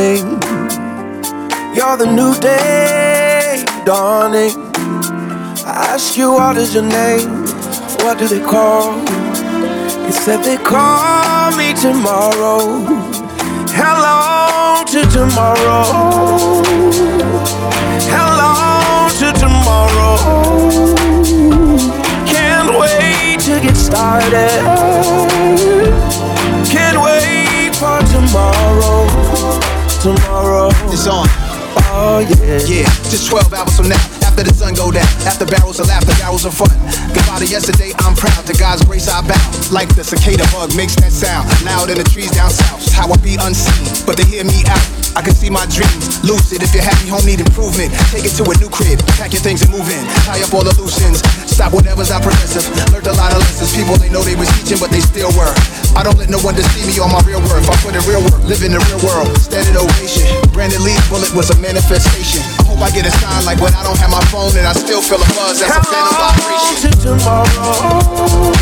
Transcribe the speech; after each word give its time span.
Forming. 0.00 0.40
You're 1.74 1.96
the 1.96 2.10
new 2.10 2.34
day 2.40 3.64
dawning. 3.84 4.52
I 5.66 5.94
ask 5.94 6.16
you, 6.16 6.32
what 6.32 6.56
is 6.56 6.74
your 6.74 6.84
name? 6.84 7.44
What 8.02 8.18
do 8.18 8.26
they 8.26 8.40
call? 8.40 8.98
You 10.06 10.12
said 10.12 10.42
they 10.42 10.56
call 10.56 11.56
me 11.56 11.74
tomorrow. 11.74 12.84
Hello 13.72 14.84
to 14.92 15.00
tomorrow. 15.10 15.84
Hello 18.14 19.08
to 19.20 19.28
tomorrow. 19.38 20.16
Can't 22.26 22.70
wait 22.78 23.40
to 23.40 23.60
get 23.60 23.76
started. 23.76 24.60
Can't 26.68 26.98
wait 27.04 27.76
for 27.76 27.98
tomorrow. 28.12 29.29
Tomorrow. 30.00 30.72
It's 30.88 31.04
on. 31.06 31.28
Oh 31.92 32.24
yeah. 32.24 32.56
Yeah, 32.64 32.88
just 33.12 33.28
12 33.28 33.52
hours 33.52 33.76
from 33.76 33.92
now. 33.92 34.00
After 34.24 34.40
the 34.40 34.54
sun 34.56 34.72
go 34.72 34.88
down, 34.88 35.04
after 35.28 35.44
barrels 35.44 35.76
of 35.76 35.92
laughter, 35.92 36.16
barrels 36.16 36.48
of 36.48 36.56
fun. 36.56 36.72
Goodbye 37.12 37.44
to 37.44 37.46
yesterday, 37.46 37.92
I'm 38.00 38.16
proud. 38.16 38.48
To 38.48 38.56
God's 38.56 38.80
grace, 38.88 39.12
I 39.12 39.20
bow. 39.20 39.36
Like 39.68 39.92
the 39.92 40.00
cicada 40.00 40.48
bug 40.56 40.72
makes 40.72 40.96
that 41.04 41.12
sound. 41.12 41.52
Loud 41.68 41.92
in 41.92 42.00
the 42.00 42.08
trees 42.08 42.32
down 42.32 42.48
south. 42.48 42.80
How 42.96 43.12
I 43.12 43.20
be 43.20 43.36
unseen, 43.36 43.84
but 44.08 44.16
they 44.16 44.24
hear 44.24 44.40
me 44.40 44.64
out. 44.72 44.80
I 45.12 45.20
can 45.20 45.36
see 45.36 45.52
my 45.52 45.68
dreams. 45.68 46.24
Lucid, 46.24 46.64
if 46.64 46.72
you're 46.72 46.86
happy, 46.86 47.12
home 47.12 47.28
need 47.28 47.44
improvement. 47.44 47.92
Take 48.08 48.24
it 48.24 48.32
to 48.40 48.48
a 48.48 48.56
new 48.56 48.72
crib, 48.72 49.04
pack 49.20 49.36
your 49.36 49.44
things 49.44 49.60
and 49.60 49.68
move 49.68 49.84
in. 49.92 50.00
Tie 50.24 50.40
up 50.40 50.56
all 50.56 50.64
the 50.64 50.72
loose 50.80 50.96
ends. 51.04 51.20
Stop 51.60 51.76
whatever's 51.76 52.08
not 52.08 52.24
progressive. 52.24 52.64
Learned 52.88 53.04
a 53.04 53.12
lot 53.20 53.36
of 53.36 53.44
lessons. 53.44 53.76
People 53.76 53.92
they 54.00 54.08
know 54.08 54.24
they 54.24 54.32
was 54.32 54.48
teaching, 54.56 54.80
but 54.80 54.88
they 54.88 55.04
still 55.04 55.28
were. 55.36 55.52
I 55.92 56.00
don't 56.00 56.16
let 56.16 56.32
no 56.32 56.40
one 56.40 56.56
deceive 56.56 56.88
me 56.88 56.96
on 57.04 57.12
my 57.12 57.20
real 57.28 57.36
worth. 57.44 57.68
I 57.68 57.76
put 57.84 57.92
in 57.92 58.00
real 58.08 58.24
work, 58.24 58.40
live 58.48 58.64
in 58.64 58.72
the 58.72 58.80
real 58.80 58.96
world. 59.04 59.28
Standard 59.36 59.76
ovation. 59.76 60.24
Brandon 60.56 60.80
Lee's 60.80 61.04
bullet 61.12 61.28
was 61.36 61.52
a 61.52 61.58
manifestation. 61.60 62.40
I 62.64 62.64
hope 62.64 62.80
I 62.80 62.88
get 62.96 63.04
a 63.04 63.12
sign 63.12 63.44
like 63.44 63.60
when 63.60 63.76
I 63.76 63.84
don't 63.84 64.00
have 64.00 64.08
my 64.08 64.24
phone 64.32 64.56
and 64.56 64.64
I 64.64 64.72
still 64.72 65.04
feel 65.04 65.20
a 65.20 65.28
buzz. 65.36 65.60
A 65.60 65.68
phantom 65.68 66.16
vibration. 66.16 66.96
to 66.96 67.20
tomorrow. 67.20 68.56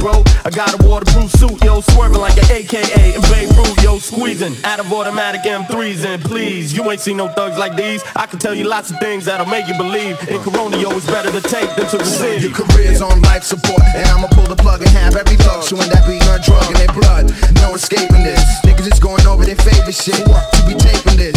bro. 0.00 0.24
I 0.44 0.50
got 0.50 0.72
a 0.72 0.80
waterproof 0.88 1.30
suit, 1.30 1.62
yo, 1.62 1.80
swerving 1.80 2.18
like 2.18 2.36
an 2.40 2.50
AKA 2.50 3.14
in 3.14 3.20
Beirut, 3.28 3.76
yo, 3.84 3.98
squeezing 3.98 4.56
out 4.64 4.80
of 4.80 4.90
automatic 4.92 5.42
M3s. 5.42 6.04
And 6.04 6.22
please, 6.24 6.72
you 6.72 6.90
ain't 6.90 7.00
seen 7.00 7.18
no 7.18 7.28
thugs 7.28 7.58
like 7.58 7.76
these. 7.76 8.02
I 8.16 8.26
can 8.26 8.38
tell 8.38 8.54
you 8.54 8.64
lots 8.64 8.90
of 8.90 8.98
things 8.98 9.26
that'll 9.26 9.46
make 9.46 9.68
you 9.68 9.76
believe. 9.76 10.16
In 10.28 10.40
Corona, 10.42 10.76
yo, 10.78 10.90
it's 10.96 11.06
better 11.06 11.30
to 11.30 11.40
take 11.40 11.68
than 11.76 11.86
to 11.86 11.98
receive. 11.98 12.42
Your 12.42 12.52
career's 12.52 13.02
on 13.02 13.20
life 13.22 13.44
support, 13.44 13.82
and 13.94 14.08
I'ma 14.08 14.28
pull 14.28 14.48
the 14.48 14.56
plug 14.56 14.80
and 14.80 14.90
have 14.90 15.14
every 15.14 15.36
thug 15.36 15.62
showing 15.62 15.88
that 15.90 16.08
we 16.08 16.18
on 16.32 16.40
drug 16.40 16.66
in 16.72 16.76
their 16.80 16.94
blood. 16.96 17.30
No 17.60 17.74
escaping 17.74 18.24
this. 18.24 18.42
Niggas 18.64 18.90
is 18.90 18.98
going 18.98 19.26
over 19.26 19.44
their 19.44 19.60
favorite 19.60 19.94
shit. 19.94 20.16
To 20.16 20.60
be 20.66 20.74
taping 20.74 21.16
this. 21.20 21.36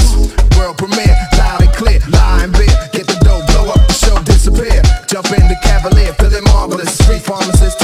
World 0.58 0.78
premiere, 0.78 1.16
loud 1.38 1.62
and 1.62 1.74
clear, 1.76 2.00
lying 2.10 2.52
and. 2.56 2.72
Get 2.96 3.08
the 3.08 3.20
dough, 3.28 3.44
blow 3.52 3.70
up 3.76 3.84
the 3.88 3.94
show, 3.94 4.18
disappear. 4.24 4.82
Jump 5.08 5.28
in 5.36 5.48
the 5.52 5.58
Cavalier, 5.64 6.14
feeling 6.14 6.44
marvelous. 6.46 6.94
Street 6.96 7.22
pharmacist 7.22 7.83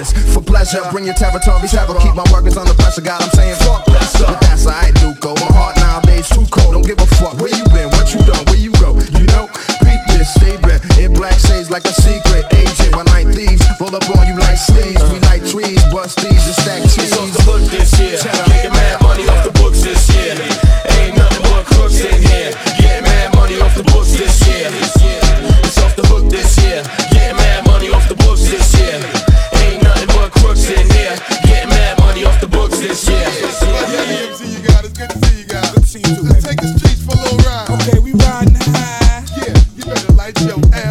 this 0.00 0.34
for 0.34 0.40
pleasure. 0.42 0.80
Bring 0.90 1.04
your 1.04 1.14
territory 1.14 1.68
several. 1.68 2.00
Keep 2.00 2.14
my 2.14 2.24
workers 2.32 2.56
under 2.56 2.74
pressure. 2.74 3.02
God, 3.02 3.22
I'm 3.22 3.30
saying 3.30 3.56
fuck 3.56 3.84
this. 3.86 4.12
But 4.20 4.40
that's 4.40 4.66
alright. 4.66 4.99
You 40.38 40.46
your 40.46 40.60
L, 40.74 40.89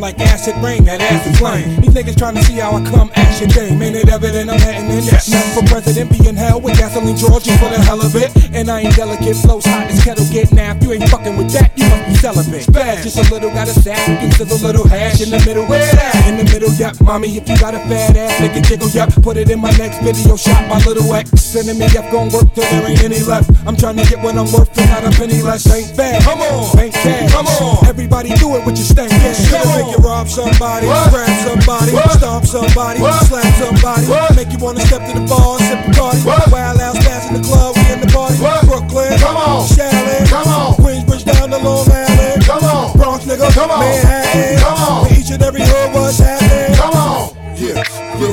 Like 0.00 0.18
acid 0.18 0.56
rain, 0.64 0.84
that 0.84 1.02
ass 1.02 1.20
acid 1.20 1.36
flame. 1.36 1.80
These 1.82 1.92
niggas 1.92 2.16
trying 2.16 2.34
to 2.34 2.42
see 2.44 2.56
how 2.56 2.72
I 2.72 2.80
come 2.88 3.10
action 3.14 3.48
game. 3.50 3.82
Ain't 3.82 3.96
it 3.96 4.08
evident 4.08 4.48
I'm 4.48 4.58
heading 4.58 4.88
in? 4.88 5.04
Yes. 5.04 5.28
Nothing 5.28 5.52
for 5.52 5.64
president, 5.68 6.10
be 6.10 6.26
in 6.26 6.36
hell 6.36 6.60
with 6.60 6.78
gasoline 6.78 7.16
Georgia 7.16 7.52
for 7.58 7.68
the 7.68 7.76
hell 7.84 8.00
of 8.00 8.16
it. 8.16 8.32
And 8.54 8.70
I 8.70 8.80
ain't 8.80 8.96
delicate, 8.96 9.36
flows 9.36 9.66
hot 9.66 9.92
as 9.92 10.02
kettle 10.02 10.24
get 10.32 10.52
napped. 10.52 10.82
You 10.82 10.92
ain't 10.92 11.08
fucking 11.10 11.36
with 11.36 11.52
that, 11.52 11.76
you 11.76 11.84
must 11.84 12.08
be 12.08 12.14
celibate. 12.16 12.72
Bad, 12.72 13.02
just 13.04 13.18
a 13.18 13.24
little, 13.28 13.50
got 13.50 13.68
a 13.68 13.76
sack, 13.76 14.00
you 14.08 14.28
a 14.40 14.58
little 14.64 14.88
hash 14.88 15.20
in 15.20 15.28
the 15.28 15.38
middle. 15.44 15.66
Where 15.68 15.84
that? 15.84 16.16
In 16.28 16.38
the 16.38 16.44
middle, 16.48 16.72
yep. 16.80 16.96
Mommy, 17.02 17.36
if 17.36 17.48
you 17.48 17.58
got 17.60 17.74
a 17.74 17.80
fat 17.84 18.16
ass, 18.16 18.40
make 18.40 18.56
it 18.56 18.64
jiggle, 18.64 18.88
yep. 18.88 19.12
Put 19.22 19.36
it 19.36 19.50
in 19.50 19.60
my 19.60 19.70
next 19.76 20.00
video, 20.00 20.36
shot 20.36 20.66
my 20.68 20.80
little 20.88 21.04
ex. 21.12 21.30
Sending 21.36 21.78
me 21.78 21.84
up, 21.98 22.08
gon' 22.10 22.30
work 22.30 22.48
till 22.54 22.64
there 22.64 22.88
ain't 22.88 23.04
any 23.04 23.20
left. 23.20 23.50
I'm 23.66 23.76
trying 23.76 23.96
to 23.96 24.04
get 24.08 24.24
what 24.24 24.36
I'm 24.38 24.48
worth 24.48 24.72
and 24.78 24.88
not 24.88 25.04
a 25.04 25.10
penny 25.12 25.42
less. 25.42 25.68
Ain't 25.68 25.96
bad, 25.96 26.22
come 26.22 26.40
on, 26.40 26.78
ain't 26.78 26.94
bad, 27.04 27.30
come 27.30 27.46
on. 27.46 27.86
Everybody 27.86 28.30
do 28.40 28.56
it 28.56 28.64
with 28.64 28.78
your 28.80 28.88
stank 28.88 29.12
ass. 29.12 29.50
Gonna 29.50 29.89
make 29.90 29.98
you 29.98 30.04
rob 30.04 30.28
somebody, 30.28 30.86
grab 30.86 31.48
somebody, 31.48 31.92
stomp 32.16 32.44
somebody, 32.46 32.98
slap 32.98 33.54
somebody. 33.54 34.36
Make 34.36 34.52
you 34.52 34.58
wanna 34.58 34.80
step 34.80 35.06
to 35.06 35.18
the 35.18 35.26
bar, 35.26 35.58
sip 35.58 35.86
a 35.86 35.92
party. 35.92 36.50
Wild 36.50 36.80
out, 36.80 36.96
in 37.30 37.40
the 37.40 37.48
club, 37.48 37.76
we 37.76 37.92
in 37.92 38.00
the 38.00 38.06
party. 38.06 38.36
Brooklyn, 38.66 39.18
Come 39.18 39.36
on. 39.36 39.66
Shaolin, 39.66 40.28
Come 40.28 40.48
on. 40.48 40.74
Queensbridge 40.74 41.24
down 41.24 41.50
to 41.50 41.58
Long 41.58 41.88
Island. 41.90 41.99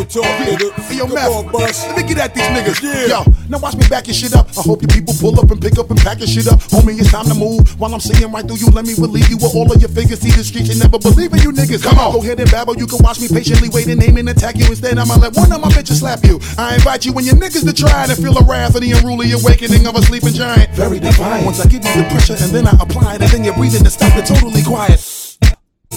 Talk, 0.08 0.24
nigga. 0.40 0.72
Hey, 0.88 0.98
yo, 0.98 1.06
Come 1.06 1.16
Meth, 1.16 1.30
on, 1.30 1.52
bus. 1.52 1.86
let 1.88 1.98
me 1.98 2.04
get 2.04 2.18
at 2.18 2.34
these 2.34 2.48
niggas. 2.56 2.80
Yeah. 2.82 3.20
Yo, 3.20 3.32
now 3.50 3.60
watch 3.60 3.76
me 3.76 3.84
back 3.90 4.08
your 4.08 4.14
shit 4.16 4.34
up. 4.34 4.48
I 4.58 4.62
hope 4.64 4.82
you 4.82 4.88
people 4.88 5.14
pull 5.20 5.38
up 5.38 5.52
and 5.52 5.60
pick 5.62 5.78
up 5.78 5.90
and 5.92 6.00
pack 6.00 6.20
your 6.20 6.28
shit 6.32 6.48
up. 6.48 6.60
Homie, 6.72 6.98
it's 6.98 7.12
time 7.12 7.26
to 7.28 7.36
move. 7.36 7.78
While 7.80 7.94
I'm 7.94 8.00
seeing 8.00 8.32
right 8.32 8.46
through 8.48 8.58
you, 8.64 8.68
let 8.72 8.86
me 8.88 8.96
relieve 8.98 9.28
you 9.30 9.36
with 9.36 9.54
all 9.54 9.68
of 9.68 9.82
your 9.82 9.92
figures. 9.92 10.22
See 10.24 10.32
the 10.32 10.44
streets, 10.44 10.70
you 10.72 10.80
never 10.80 10.98
believe 10.98 11.34
in 11.34 11.40
you 11.44 11.52
niggas. 11.52 11.84
Come 11.84 12.00
on. 12.00 12.14
Go 12.14 12.22
ahead 12.24 12.40
and 12.40 12.50
babble. 12.50 12.78
You 12.78 12.88
can 12.88 13.04
watch 13.04 13.20
me 13.20 13.28
patiently 13.28 13.68
wait 13.68 13.88
and 13.88 14.02
aim 14.02 14.16
and 14.16 14.30
attack 14.30 14.56
you. 14.56 14.66
Instead, 14.72 14.98
I'ma 14.98 15.16
let 15.20 15.36
one 15.36 15.52
of 15.52 15.60
my 15.60 15.68
bitches 15.76 16.00
slap 16.00 16.24
you. 16.24 16.40
I 16.58 16.76
invite 16.76 17.04
you 17.06 17.12
and 17.12 17.26
your 17.28 17.36
niggas 17.36 17.68
to 17.68 17.74
try 17.76 18.08
and 18.08 18.16
feel 18.16 18.34
the 18.34 18.46
wrath 18.48 18.76
of 18.76 18.82
the 18.82 18.92
unruly 18.96 19.34
awakening 19.36 19.88
of 19.88 19.96
a 19.96 20.02
sleeping 20.08 20.34
giant. 20.34 20.72
Very 20.72 21.00
defiant. 21.04 21.44
Once 21.44 21.60
I 21.60 21.68
give 21.68 21.84
you 21.84 21.92
the 22.00 22.08
pressure 22.08 22.40
and 22.40 22.56
then 22.56 22.66
I 22.68 22.72
apply 22.80 23.16
it, 23.16 23.22
and 23.28 23.32
then 23.32 23.44
you're 23.44 23.56
breathing 23.60 23.84
to 23.84 23.92
stop 23.92 24.16
it 24.16 24.24
totally 24.26 24.64
quiet. 24.64 25.04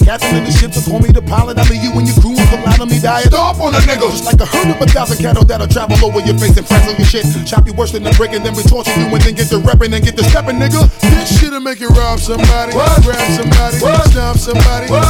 Captain 0.03 0.35
of 0.37 0.45
the 0.45 0.51
ship, 0.51 0.73
so 0.73 0.81
call 0.89 0.99
me 0.99 1.09
the 1.09 1.21
pilot. 1.21 1.57
I 1.57 1.63
leave 1.69 1.83
you 1.83 1.93
and 1.93 2.07
your 2.07 2.17
crew 2.17 2.33
and 2.33 2.49
collide 2.49 2.81
on 2.81 2.89
me 2.89 2.99
diet. 2.99 3.27
Stop 3.27 3.59
on 3.61 3.73
the 3.73 3.79
niggas. 3.85 4.11
Just 4.11 4.25
like 4.25 4.41
a 4.41 4.45
herd 4.45 4.73
of 4.73 4.81
a 4.81 4.85
thousand 4.87 5.17
cattle 5.21 5.43
that'll 5.43 5.67
travel 5.67 5.97
over 6.03 6.19
your 6.25 6.37
face 6.37 6.57
and 6.57 6.67
frazzle 6.67 6.95
your 6.95 7.05
shit. 7.05 7.25
Chop 7.45 7.67
you 7.67 7.73
worse 7.73 7.91
than 7.91 8.03
the 8.03 8.11
brick 8.17 8.33
and 8.33 8.45
then 8.45 8.55
we 8.55 8.63
torture 8.63 8.93
you 8.97 9.07
and 9.07 9.21
then 9.21 9.35
get 9.35 9.49
the 9.49 9.61
reppin' 9.61 9.93
and 9.93 10.03
get 10.03 10.15
the 10.15 10.23
steppin', 10.25 10.57
nigga. 10.57 10.89
This 11.01 11.39
shit'll 11.39 11.61
make 11.61 11.79
you 11.79 11.89
rob 11.89 12.19
somebody, 12.19 12.73
grab 12.73 13.29
somebody, 13.37 13.77
stomp 13.77 14.37
somebody, 14.37 14.87
slap 14.87 15.00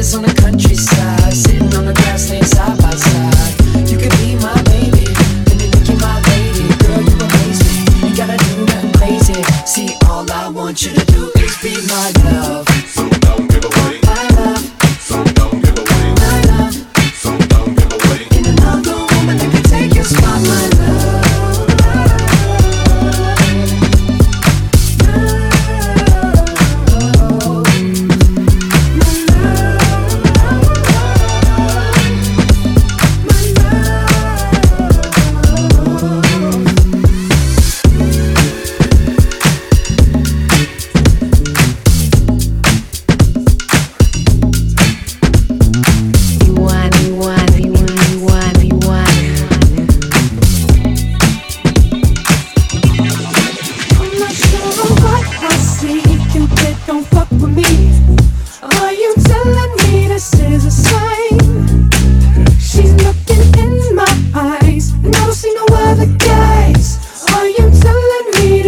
on 0.00 0.22
the 0.22 0.32
countryside. 0.32 1.09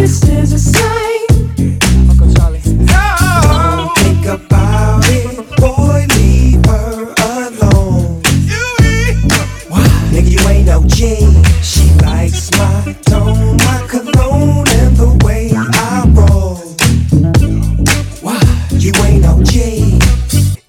this 0.03 0.21
is 0.27 0.51
a 0.51 0.72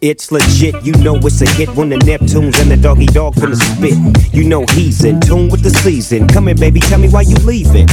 It's 0.06 0.30
legit, 0.30 0.84
you 0.84 0.92
know 0.96 1.16
it's 1.16 1.40
a 1.40 1.48
hit 1.48 1.70
when 1.70 1.88
the 1.88 1.96
Neptunes 1.96 2.60
and 2.60 2.70
the 2.70 2.76
Doggy 2.76 3.06
Dogg 3.06 3.36
finna 3.36 3.56
spit. 3.56 4.34
You 4.34 4.44
know 4.44 4.66
he's 4.72 5.02
in 5.02 5.18
tune 5.18 5.48
with 5.48 5.62
the 5.62 5.70
season. 5.70 6.28
Come 6.28 6.48
here, 6.48 6.54
baby, 6.54 6.78
tell 6.78 6.98
me 6.98 7.08
why 7.08 7.22
you 7.22 7.36
leaving. 7.36 7.86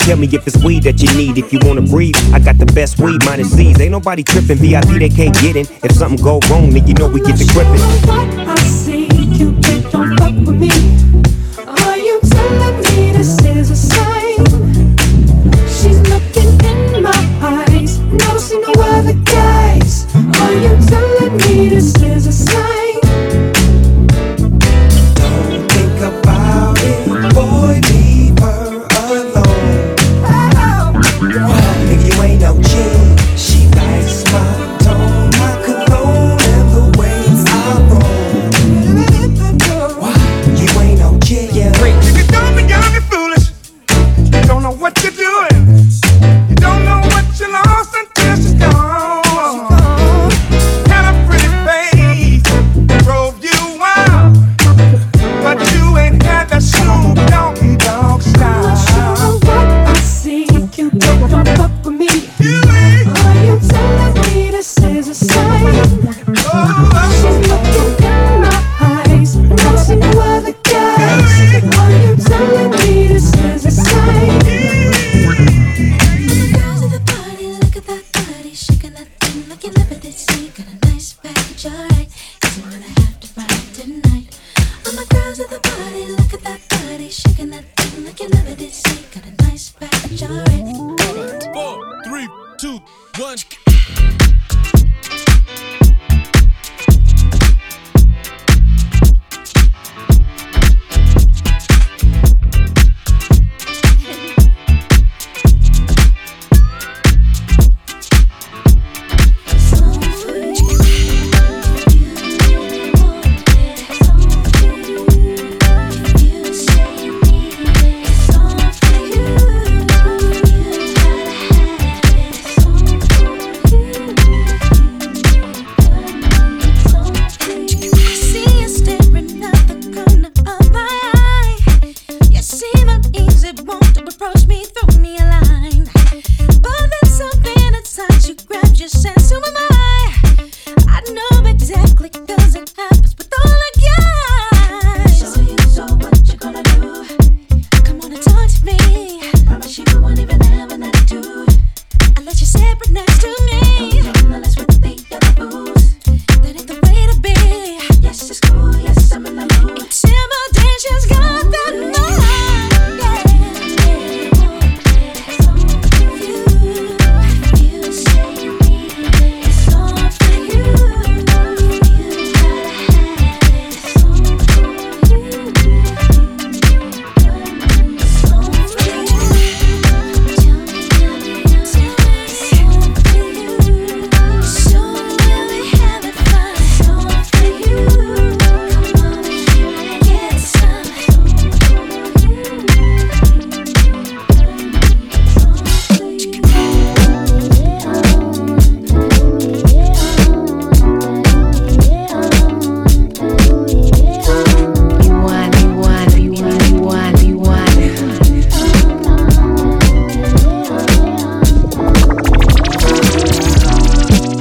Tell 0.00 0.18
me 0.18 0.28
if 0.30 0.46
it's 0.46 0.62
weed 0.62 0.82
that 0.82 1.00
you 1.00 1.08
need. 1.16 1.38
If 1.38 1.50
you 1.50 1.60
wanna 1.62 1.80
breathe, 1.80 2.14
I 2.34 2.40
got 2.40 2.58
the 2.58 2.66
best 2.66 2.98
weed, 2.98 3.24
minus 3.24 3.52
C's. 3.52 3.80
Ain't 3.80 3.92
nobody 3.92 4.22
tripping, 4.22 4.58
VIP 4.58 4.98
they 4.98 5.08
can't 5.08 5.34
get 5.40 5.56
in. 5.56 5.64
If 5.82 5.92
something 5.92 6.22
go 6.22 6.40
wrong, 6.50 6.68
then 6.68 6.86
you 6.86 6.92
know 6.92 7.08
we 7.08 7.22
get 7.22 7.38
to 7.38 7.46
gripping. 7.54 7.80
I 8.46 8.56
see 8.68 9.06
you 9.32 9.52
don't 9.62 9.90
fuck 9.90 10.34
with 10.46 10.60
me. 10.60 10.97
This 21.66 22.00
is 22.04 22.37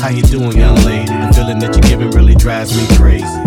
How 0.07 0.13
you 0.13 0.23
doing, 0.23 0.57
young 0.57 0.77
lady? 0.85 1.11
The 1.11 1.33
feeling 1.35 1.59
that 1.59 1.73
you're 1.73 1.81
giving 1.81 2.11
really 2.11 2.33
drives 2.33 2.73
me 2.73 2.95
crazy. 2.95 3.46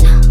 Promiscuous 0.01 0.30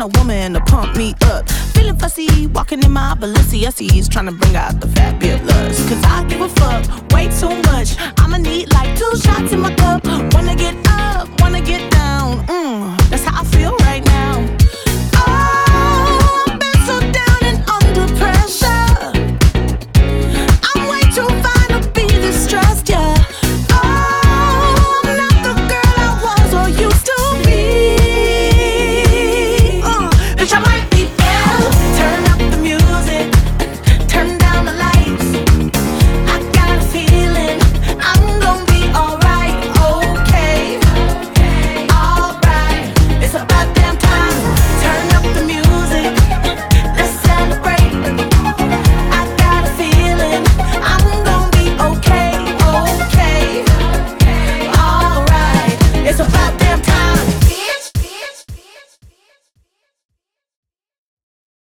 and 0.00 0.14
a 0.14 0.18
woman 0.18 0.54
to 0.54 0.60
pump 0.60 0.96
me 0.96 1.14
up. 1.22 1.48
Feeling 1.74 1.96
fussy, 1.96 2.46
walking 2.48 2.82
in 2.82 2.92
my 2.92 3.14
Balenciagas, 3.14 4.08
trying 4.10 4.26
to 4.26 4.32
bring 4.32 4.56
out 4.56 4.80
the 4.80 4.88
fabulous. 4.88 5.88
Cause 5.88 6.02
I 6.04 6.24
give 6.28 6.40
a 6.40 6.48
fuck 6.48 7.12
way 7.12 7.28
too 7.28 7.54
much. 7.70 7.96
I'ma 8.18 8.38
need 8.38 8.72
like 8.72 8.96
two 8.96 9.10
shots 9.16 9.52
in 9.52 9.60
my 9.60 9.74
cup. 9.74 10.04
Wanna 10.34 10.56
get 10.56 10.76
up, 10.88 11.28
wanna 11.40 11.60
get 11.60 11.90
down. 11.90 12.46
mmm. 12.46 12.99